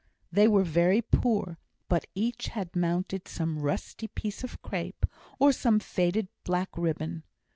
[0.31, 5.05] They were very poor but each had mounted some rusty piece of crape,
[5.37, 7.21] or some faded black ribbon.